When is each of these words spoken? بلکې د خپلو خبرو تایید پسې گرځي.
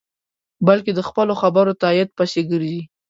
بلکې 0.67 0.91
د 0.95 0.99
خپلو 1.07 1.33
خبرو 1.41 1.77
تایید 1.83 2.09
پسې 2.17 2.41
گرځي. 2.51 2.81